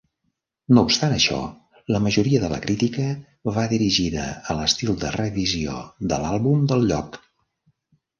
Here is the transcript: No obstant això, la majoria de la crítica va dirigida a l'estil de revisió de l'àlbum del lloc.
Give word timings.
No 0.75 0.83
obstant 0.83 1.11
això, 1.15 1.41
la 1.95 1.99
majoria 2.05 2.39
de 2.43 2.47
la 2.53 2.57
crítica 2.63 3.05
va 3.57 3.65
dirigida 3.73 4.23
a 4.53 4.55
l'estil 4.61 4.95
de 5.05 5.11
revisió 5.17 5.77
de 6.15 6.19
l'àlbum 6.25 6.65
del 6.73 6.87
lloc. 6.93 7.21